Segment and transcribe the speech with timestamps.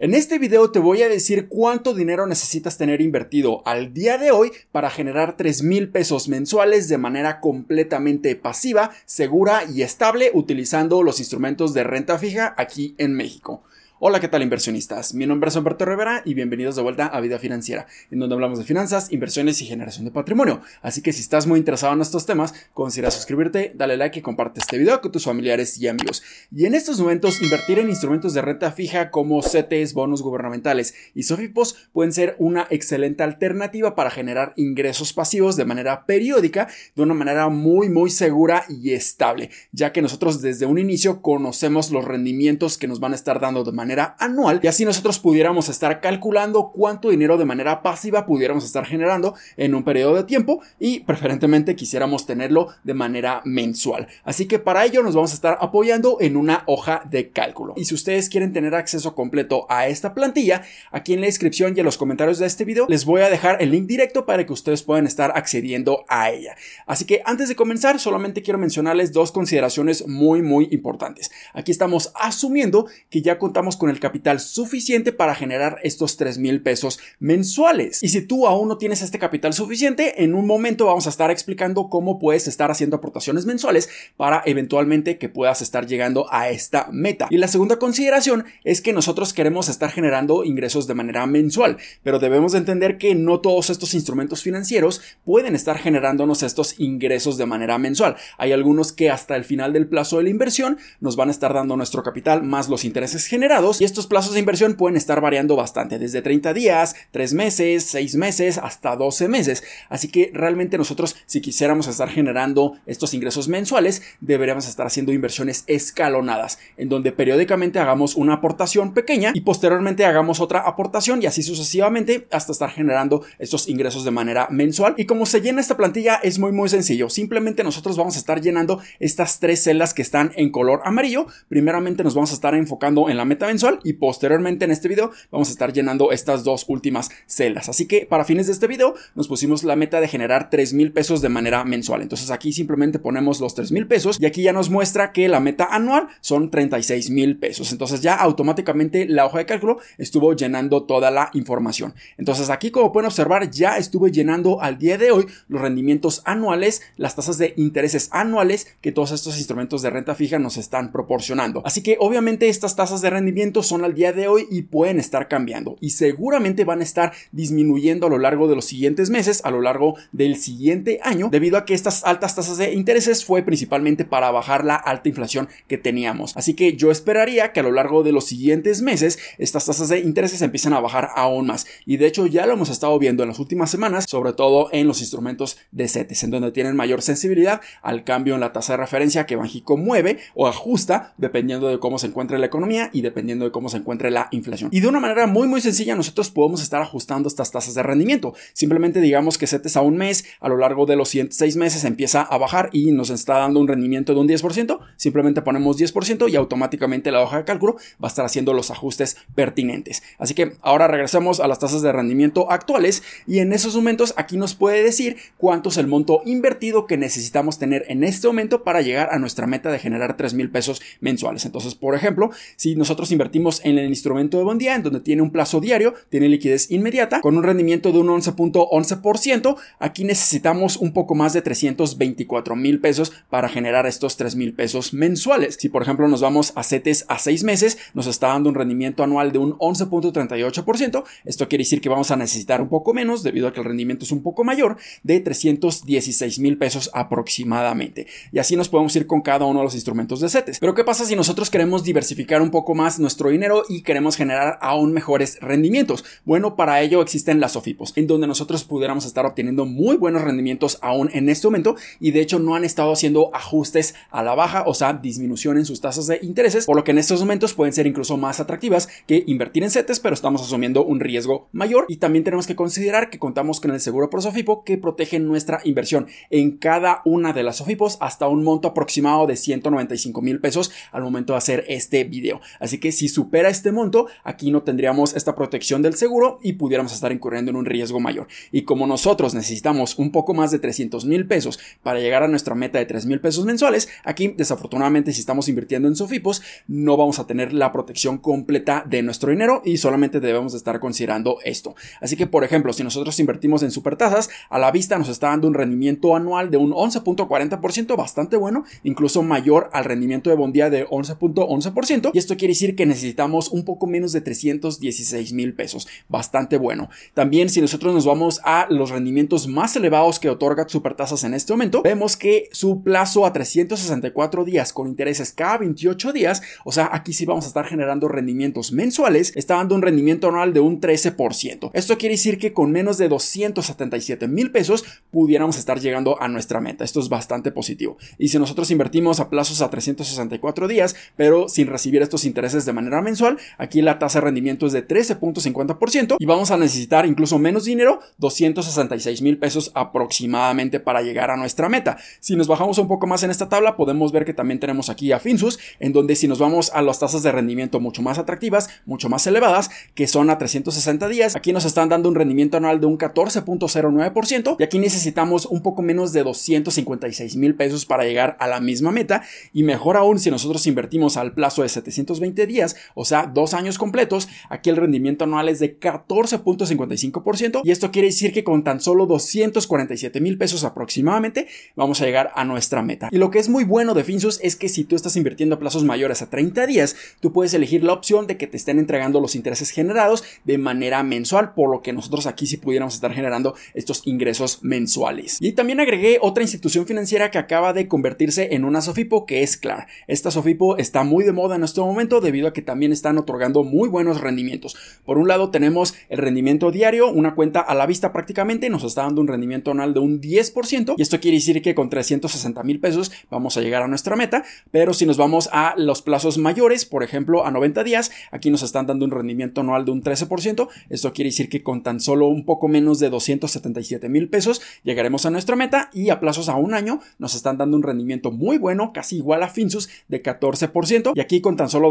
[0.00, 4.30] En este video te voy a decir cuánto dinero necesitas tener invertido al día de
[4.30, 11.02] hoy para generar 3 mil pesos mensuales de manera completamente pasiva, segura y estable utilizando
[11.02, 13.64] los instrumentos de renta fija aquí en México.
[14.00, 15.12] Hola, ¿qué tal inversionistas?
[15.12, 18.60] Mi nombre es Humberto Rivera y bienvenidos de vuelta a Vida Financiera, en donde hablamos
[18.60, 20.60] de finanzas, inversiones y generación de patrimonio.
[20.82, 24.60] Así que si estás muy interesado en estos temas, considera suscribirte, dale like y comparte
[24.60, 26.22] este video con tus familiares y amigos.
[26.54, 31.24] Y en estos momentos, invertir en instrumentos de renta fija como CETES, bonos gubernamentales y
[31.24, 37.14] SOFIPOS pueden ser una excelente alternativa para generar ingresos pasivos de manera periódica, de una
[37.14, 42.78] manera muy muy segura y estable, ya que nosotros desde un inicio conocemos los rendimientos
[42.78, 43.87] que nos van a estar dando de manera
[44.18, 49.34] anual y así nosotros pudiéramos estar calculando cuánto dinero de manera pasiva pudiéramos estar generando
[49.56, 54.08] en un periodo de tiempo y preferentemente quisiéramos tenerlo de manera mensual.
[54.24, 57.74] Así que para ello nos vamos a estar apoyando en una hoja de cálculo.
[57.76, 60.62] Y si ustedes quieren tener acceso completo a esta plantilla,
[60.92, 63.62] aquí en la descripción y en los comentarios de este video les voy a dejar
[63.62, 66.56] el link directo para que ustedes puedan estar accediendo a ella.
[66.86, 71.30] Así que antes de comenzar, solamente quiero mencionarles dos consideraciones muy muy importantes.
[71.54, 76.60] Aquí estamos asumiendo que ya contamos con el capital suficiente para generar estos 3 mil
[76.60, 78.02] pesos mensuales.
[78.02, 81.30] Y si tú aún no tienes este capital suficiente, en un momento vamos a estar
[81.30, 86.88] explicando cómo puedes estar haciendo aportaciones mensuales para eventualmente que puedas estar llegando a esta
[86.92, 87.28] meta.
[87.30, 92.18] Y la segunda consideración es que nosotros queremos estar generando ingresos de manera mensual, pero
[92.18, 97.46] debemos de entender que no todos estos instrumentos financieros pueden estar generándonos estos ingresos de
[97.46, 98.16] manera mensual.
[98.36, 101.54] Hay algunos que hasta el final del plazo de la inversión nos van a estar
[101.54, 105.56] dando nuestro capital más los intereses generados y estos plazos de inversión pueden estar variando
[105.56, 109.62] bastante, desde 30 días, 3 meses, 6 meses, hasta 12 meses.
[109.88, 115.64] Así que realmente nosotros, si quisiéramos estar generando estos ingresos mensuales, deberíamos estar haciendo inversiones
[115.66, 121.42] escalonadas, en donde periódicamente hagamos una aportación pequeña y posteriormente hagamos otra aportación y así
[121.42, 124.94] sucesivamente hasta estar generando estos ingresos de manera mensual.
[124.96, 128.40] Y como se llena esta plantilla es muy muy sencillo, simplemente nosotros vamos a estar
[128.40, 131.26] llenando estas tres celdas que están en color amarillo.
[131.48, 135.10] Primeramente nos vamos a estar enfocando en la meta mensual y posteriormente en este video
[135.30, 137.68] vamos a estar llenando estas dos últimas celdas.
[137.68, 140.92] Así que para fines de este video nos pusimos la meta de generar 3 mil
[140.92, 142.02] pesos de manera mensual.
[142.02, 145.40] Entonces aquí simplemente ponemos los 3 mil pesos y aquí ya nos muestra que la
[145.40, 147.72] meta anual son 36 mil pesos.
[147.72, 151.94] Entonces ya automáticamente la hoja de cálculo estuvo llenando toda la información.
[152.16, 156.82] Entonces aquí como pueden observar ya estuve llenando al día de hoy los rendimientos anuales,
[156.96, 161.62] las tasas de intereses anuales que todos estos instrumentos de renta fija nos están proporcionando.
[161.64, 165.28] Así que obviamente estas tasas de rendimiento son al día de hoy y pueden estar
[165.28, 169.50] cambiando y seguramente van a estar disminuyendo a lo largo de los siguientes meses, a
[169.50, 174.04] lo largo del siguiente año, debido a que estas altas tasas de intereses fue principalmente
[174.04, 176.36] para bajar la alta inflación que teníamos.
[176.36, 180.00] Así que yo esperaría que a lo largo de los siguientes meses estas tasas de
[180.00, 183.30] intereses empiecen a bajar aún más y de hecho ya lo hemos estado viendo en
[183.30, 187.60] las últimas semanas, sobre todo en los instrumentos de CETES, en donde tienen mayor sensibilidad
[187.82, 191.98] al cambio en la tasa de referencia que Banjico mueve o ajusta dependiendo de cómo
[191.98, 194.70] se encuentre la economía y dependiendo de cómo se encuentre la inflación.
[194.72, 198.34] Y de una manera muy muy sencilla nosotros podemos estar ajustando estas tasas de rendimiento.
[198.52, 201.84] Simplemente digamos que CETES a un mes, a lo largo de los siguientes seis meses
[201.84, 206.30] empieza a bajar y nos está dando un rendimiento de un 10%, simplemente ponemos 10%
[206.30, 210.02] y automáticamente la hoja de cálculo va a estar haciendo los ajustes pertinentes.
[210.18, 214.36] Así que ahora regresemos a las tasas de rendimiento actuales y en esos momentos aquí
[214.36, 218.80] nos puede decir cuánto es el monto invertido que necesitamos tener en este momento para
[218.80, 221.44] llegar a nuestra meta de generar 3 mil pesos mensuales.
[221.44, 225.22] Entonces, por ejemplo, si nosotros invertimos en el instrumento de buen día, en donde tiene
[225.22, 229.56] un plazo diario, tiene liquidez inmediata, con un rendimiento de un 11.11%.
[229.80, 234.94] Aquí necesitamos un poco más de 324 mil pesos para generar estos 3 mil pesos
[234.94, 235.56] mensuales.
[235.58, 239.02] Si por ejemplo nos vamos a CETES a 6 meses, nos está dando un rendimiento
[239.02, 241.02] anual de un 11.38%.
[241.24, 244.04] Esto quiere decir que vamos a necesitar un poco menos, debido a que el rendimiento
[244.04, 248.06] es un poco mayor, de 316 mil pesos aproximadamente.
[248.30, 250.60] Y así nos podemos ir con cada uno de los instrumentos de CETES.
[250.60, 254.58] Pero ¿qué pasa si nosotros queremos diversificar un poco más nuestro dinero y queremos generar
[254.60, 256.04] aún mejores rendimientos.
[256.26, 260.78] Bueno, para ello existen las SOFIPOS, en donde nosotros pudiéramos estar obteniendo muy buenos rendimientos
[260.82, 264.64] aún en este momento y de hecho no han estado haciendo ajustes a la baja,
[264.66, 267.72] o sea, disminución en sus tasas de intereses, por lo que en estos momentos pueden
[267.72, 271.96] ser incluso más atractivas que invertir en CETES, pero estamos asumiendo un riesgo mayor y
[271.96, 276.08] también tenemos que considerar que contamos con el seguro por SOFIPO que protege nuestra inversión
[276.28, 281.02] en cada una de las SOFIPOS hasta un monto aproximado de 195 mil pesos al
[281.02, 282.42] momento de hacer este video.
[282.60, 286.92] Así que si supera este monto, aquí no tendríamos esta protección del seguro y pudiéramos
[286.92, 288.26] estar incurriendo en un riesgo mayor.
[288.50, 292.56] Y como nosotros necesitamos un poco más de 300 mil pesos para llegar a nuestra
[292.56, 297.20] meta de 3 mil pesos mensuales, aquí desafortunadamente si estamos invirtiendo en Sofipos no vamos
[297.20, 301.76] a tener la protección completa de nuestro dinero y solamente debemos de estar considerando esto.
[302.00, 305.46] Así que por ejemplo, si nosotros invertimos en supertasas, a la vista nos está dando
[305.46, 310.86] un rendimiento anual de un 11.40%, bastante bueno, incluso mayor al rendimiento de bondía de
[310.88, 312.10] 11.11%.
[312.12, 316.88] Y esto quiere decir que necesitamos un poco menos de 316 mil pesos, bastante bueno.
[317.14, 321.52] También si nosotros nos vamos a los rendimientos más elevados que otorga supertasas en este
[321.52, 326.90] momento, vemos que su plazo a 364 días con intereses cada 28 días, o sea,
[326.92, 330.80] aquí sí vamos a estar generando rendimientos mensuales, está dando un rendimiento anual de un
[330.80, 331.70] 13%.
[331.72, 336.60] Esto quiere decir que con menos de 277 mil pesos pudiéramos estar llegando a nuestra
[336.60, 336.84] meta.
[336.84, 337.98] Esto es bastante positivo.
[338.18, 342.72] Y si nosotros invertimos a plazos a 364 días, pero sin recibir estos intereses de
[342.78, 347.38] manera mensual, aquí la tasa de rendimiento es de 13.50% y vamos a necesitar incluso
[347.38, 351.96] menos dinero, 266 mil pesos aproximadamente para llegar a nuestra meta.
[352.20, 355.12] Si nos bajamos un poco más en esta tabla, podemos ver que también tenemos aquí
[355.12, 358.68] a Finsus, en donde si nos vamos a las tasas de rendimiento mucho más atractivas,
[358.86, 362.80] mucho más elevadas, que son a 360 días, aquí nos están dando un rendimiento anual
[362.80, 368.36] de un 14.09% y aquí necesitamos un poco menos de 256 mil pesos para llegar
[368.40, 369.22] a la misma meta
[369.52, 372.46] y mejor aún si nosotros invertimos al plazo de 720
[372.94, 378.08] o sea, dos años completos, aquí el rendimiento anual es de 14.55% y esto quiere
[378.08, 383.08] decir que con tan solo 247 mil pesos aproximadamente vamos a llegar a nuestra meta.
[383.10, 385.58] Y lo que es muy bueno de Finsus es que si tú estás invirtiendo a
[385.58, 389.20] plazos mayores a 30 días, tú puedes elegir la opción de que te estén entregando
[389.20, 393.54] los intereses generados de manera mensual, por lo que nosotros aquí sí pudiéramos estar generando
[393.74, 395.38] estos ingresos mensuales.
[395.40, 399.56] Y también agregué otra institución financiera que acaba de convertirse en una Sofipo que es
[399.56, 399.86] Clar.
[400.06, 403.62] Esta Sofipo está muy de moda en este momento debido a que también están otorgando
[403.64, 404.76] muy buenos rendimientos.
[405.04, 409.02] Por un lado tenemos el rendimiento diario, una cuenta a la vista prácticamente, nos está
[409.02, 412.80] dando un rendimiento anual de un 10% y esto quiere decir que con 360 mil
[412.80, 416.84] pesos vamos a llegar a nuestra meta, pero si nos vamos a los plazos mayores,
[416.84, 420.68] por ejemplo a 90 días, aquí nos están dando un rendimiento anual de un 13%,
[420.88, 425.26] esto quiere decir que con tan solo un poco menos de 277 mil pesos llegaremos
[425.26, 428.58] a nuestra meta y a plazos a un año nos están dando un rendimiento muy
[428.58, 431.90] bueno, casi igual a Finsus de 14% y aquí con tan solo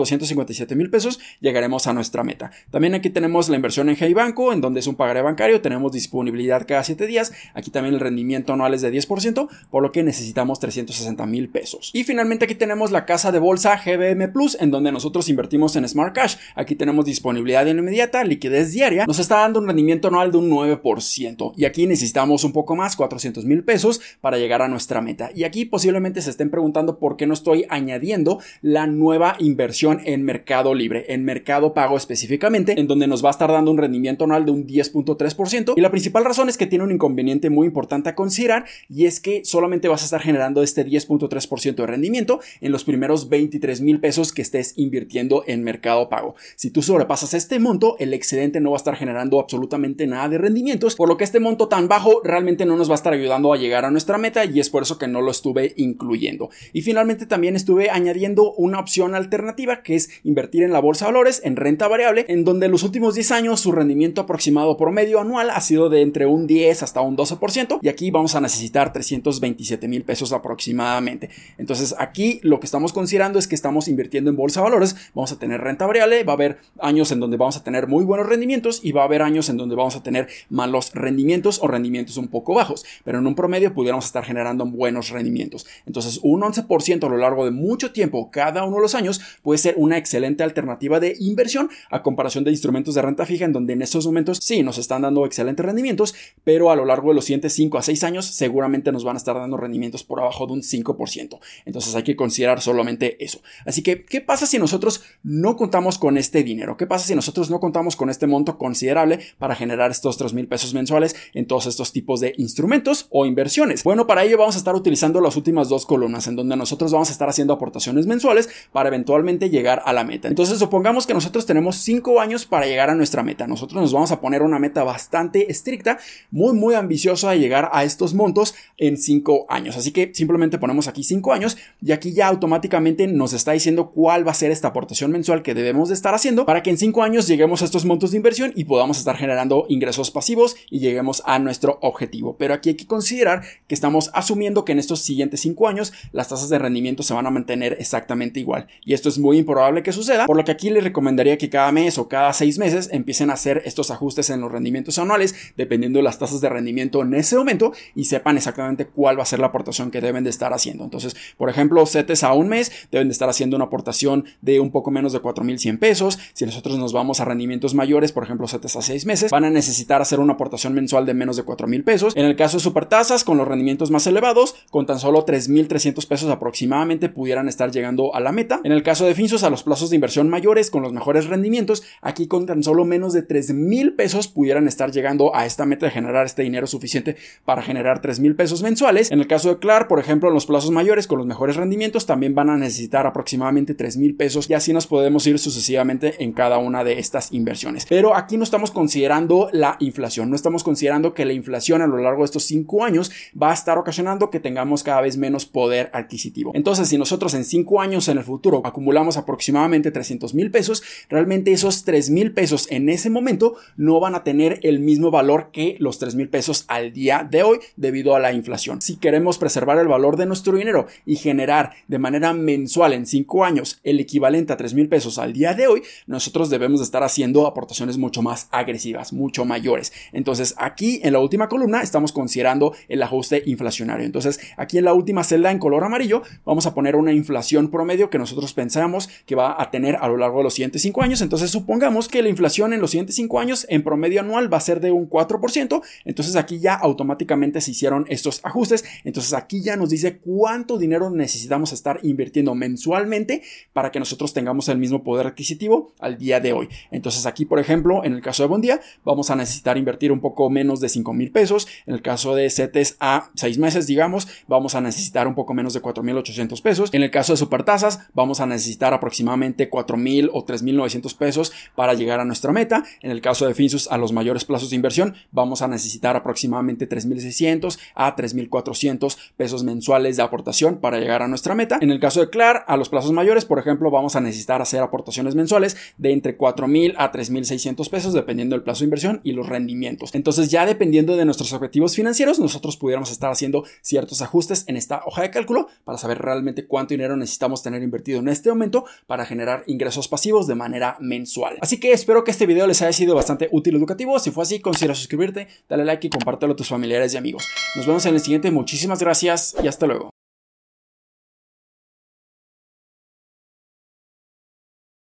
[0.58, 2.52] 257 mil pesos llegaremos a nuestra meta.
[2.72, 5.92] También aquí tenemos la inversión en Hey Banco, en donde es un pagaré bancario, tenemos
[5.92, 10.04] disponibilidad cada 7 días, aquí también el rendimiento anual es de 10%, por lo que
[10.04, 11.92] necesitamos 360 mil pesos.
[11.94, 15.88] Y finalmente aquí tenemos la casa de bolsa GBM Plus, en donde nosotros invertimos en
[15.88, 16.36] Smart Cash.
[16.56, 21.54] Aquí tenemos disponibilidad inmediata, liquidez diaria, nos está dando un rendimiento anual de un 9%.
[21.56, 25.30] Y aquí necesitamos un poco más, 400 mil pesos, para llegar a nuestra meta.
[25.34, 30.24] Y aquí posiblemente se estén preguntando por qué no estoy añadiendo la nueva inversión en
[30.24, 34.24] Mercado Libre, en Mercado Pago específicamente, en donde nos va a estar dando un rendimiento
[34.24, 35.74] anual de un 10.3%.
[35.76, 39.20] Y la principal razón es que tiene un inconveniente muy importante a considerar y es
[39.20, 44.00] que solamente vas a estar generando este 10.3% de rendimiento en los primeros 23 mil
[44.00, 46.36] pesos que estés invirtiendo en Mercado Pago.
[46.56, 50.38] Si tú sobrepasas este monto, el excedente no va a estar generando absolutamente nada de
[50.38, 53.54] rendimientos, por lo que este monto tan bajo realmente no nos va a estar ayudando
[53.54, 56.50] a llegar a nuestra meta y es por eso que no lo estuve incluyendo.
[56.74, 61.14] Y finalmente también estuve añadiendo una opción alternativa que es invertir en la bolsa de
[61.14, 65.22] valores en renta variable, en donde en los últimos 10 años su rendimiento aproximado promedio
[65.22, 68.92] anual ha sido de entre un 10 hasta un 12% y aquí vamos a necesitar
[68.92, 71.30] 327 mil pesos aproximadamente.
[71.58, 75.32] Entonces aquí lo que estamos considerando es que estamos invirtiendo en bolsa de valores, vamos
[75.32, 78.28] a tener renta variable, va a haber años en donde vamos a tener muy buenos
[78.28, 82.18] rendimientos y va a haber años en donde vamos a tener malos rendimientos o rendimientos
[82.18, 85.66] un poco bajos, pero en un promedio pudiéramos estar generando buenos rendimientos.
[85.86, 89.58] Entonces un 11% a lo largo de mucho tiempo cada uno de los años puede
[89.58, 93.74] ser una excelente alternativa de inversión a comparación de instrumentos de renta fija en donde
[93.74, 97.26] en estos momentos sí nos están dando excelentes rendimientos, pero a lo largo de los
[97.26, 100.54] siguientes 5 a 6 años seguramente nos van a estar dando rendimientos por abajo de
[100.54, 101.40] un 5%.
[101.66, 103.42] Entonces hay que considerar solamente eso.
[103.66, 106.78] Así que, ¿qué pasa si nosotros no contamos con este dinero?
[106.78, 110.48] ¿Qué pasa si nosotros no contamos con este monto considerable para generar estos 3 mil
[110.48, 113.84] pesos mensuales en todos estos tipos de instrumentos o inversiones?
[113.84, 117.10] Bueno, para ello vamos a estar utilizando las últimas dos columnas en donde nosotros vamos
[117.10, 120.28] a estar haciendo aportaciones mensuales para eventualmente llegar a la meta.
[120.28, 123.46] Entonces, supongamos que nosotros tenemos 5 años para llegar a nuestra meta.
[123.46, 126.00] Nosotros nos vamos a poner una meta bastante estricta,
[126.32, 129.78] muy, muy ambiciosa de llegar a estos montos en 5 años.
[129.78, 134.28] Así que simplemente ponemos aquí 5 años y aquí ya automáticamente nos está diciendo cuál
[134.28, 137.04] va a ser esta aportación mensual que debemos de estar haciendo para que en 5
[137.04, 141.22] años lleguemos a estos montos de inversión y podamos estar generando ingresos pasivos y lleguemos
[141.26, 142.36] a nuestro objetivo.
[142.38, 146.30] Pero aquí hay que considerar que estamos asumiendo que en estos siguientes 5 años las
[146.30, 148.68] tasas de rendimiento se van a mantener exactamente igual.
[148.86, 151.72] Y esto es muy improbable que suceda, por lo que aquí les recomendaría que cada
[151.72, 156.00] mes o cada seis meses empiecen a hacer estos ajustes en los rendimientos anuales, dependiendo
[156.00, 159.40] de las tasas de rendimiento en ese momento y sepan exactamente cuál va a ser
[159.40, 160.84] la aportación que deben de estar haciendo.
[160.84, 164.72] Entonces, por ejemplo, CETES a un mes deben de estar haciendo una aportación de un
[164.72, 166.20] poco menos de 4.100 pesos.
[166.34, 169.50] Si nosotros nos vamos a rendimientos mayores, por ejemplo, CETES a seis meses, van a
[169.50, 172.14] necesitar hacer una aportación mensual de menos de 4.000 pesos.
[172.16, 176.30] En el caso de supertasas, con los rendimientos más elevados, con tan solo 3.300 pesos
[176.30, 178.60] aproximadamente pudieran estar llegando a la meta.
[178.64, 181.84] En el caso de Finsos, a los plazos de inversión mayores, con los mejores rendimientos,
[182.02, 185.92] aquí con tan solo menos de 3.000 pesos pudieran estar llegando a esta meta de
[185.92, 189.12] generar este dinero suficiente para generar 3.000 pesos mensuales.
[189.12, 192.06] En el caso de CLAR, por ejemplo, en los plazos mayores, con los mejores rendimientos,
[192.06, 196.58] también van a necesitar aproximadamente 3.000 pesos y así nos podemos ir sucesivamente en cada
[196.58, 197.86] una de estas inversiones.
[197.88, 201.98] Pero aquí no estamos considerando la inflación, no estamos considerando que la inflación a lo
[201.98, 205.90] largo de estos 5 años va a estar ocasionando que tengamos cada vez menos poder
[205.94, 206.52] adquisitivo.
[206.54, 211.52] Entonces, si nosotros en 5 años en el futuro acumulamos aproximadamente 300 mil pesos, realmente
[211.52, 215.76] esos 3 mil pesos en ese momento no van a tener el mismo valor que
[215.80, 218.82] los 3 mil pesos al día de hoy debido a la inflación.
[218.82, 223.46] Si queremos preservar el valor de nuestro dinero y generar de manera mensual en 5
[223.46, 227.04] años el equivalente a 3 mil pesos al día de hoy, nosotros debemos de estar
[227.04, 229.94] haciendo aportaciones mucho más agresivas, mucho mayores.
[230.14, 234.06] Entonces, aquí en la última columna estamos considerando el ajuste inflacionario.
[234.06, 238.10] Entonces, aquí en la última celda en color amarillo vamos a poner una inflación promedio
[238.10, 241.22] que nosotros pensamos que va a tener a lo largo de los siguientes 5 años.
[241.22, 244.62] Entonces, supongamos que la inflación en los siguientes 5 años en promedio anual va a
[244.62, 245.82] ser de un 4%.
[246.06, 248.84] Entonces, aquí ya automáticamente se hicieron estos ajustes.
[249.04, 253.42] Entonces, aquí ya nos dice cuánto dinero necesitamos estar invirtiendo mensualmente
[253.74, 256.70] para que nosotros tengamos el mismo poder adquisitivo al día de hoy.
[256.92, 260.50] Entonces, aquí, por ejemplo, en el caso de Bondía, vamos a necesitar invertir un poco
[260.50, 261.68] menos de 5 mil pesos.
[261.86, 265.74] En el caso de CETES a 6 meses, digamos, vamos a necesitar un poco menos
[265.74, 266.90] de 4.800 pesos.
[266.94, 272.20] En el caso de Supertasas, vamos a necesitar aproximadamente 4.000 o 3.900 pesos para llegar
[272.20, 272.84] a nuestra meta.
[273.02, 276.88] En el caso de Finsus, a los mayores plazos de inversión, vamos a necesitar aproximadamente
[276.88, 281.78] 3.600 a 3.400 pesos mensuales de aportación para llegar a nuestra meta.
[281.82, 284.82] En el caso de CLAR, a los plazos mayores, por ejemplo, vamos a necesitar hacer
[284.82, 289.48] aportaciones mensuales de entre 4.000 a 3.600 pesos, dependiendo del plazo de inversión y los
[289.48, 290.14] rendimientos.
[290.14, 295.02] Entonces, ya dependiendo de nuestros objetivos financieros, nosotros pudiéramos estar haciendo ciertos ajustes en esta
[295.06, 299.26] hoja de cálculo para saber realmente cuánto dinero necesitamos tener invertido en este momento para
[299.38, 301.58] generar ingresos pasivos de manera mensual.
[301.62, 304.18] Así que espero que este video les haya sido bastante útil y educativo.
[304.18, 307.48] Si fue así, considera suscribirte, dale like y compártelo a tus familiares y amigos.
[307.76, 308.50] Nos vemos en el siguiente.
[308.50, 310.17] Muchísimas gracias y hasta luego.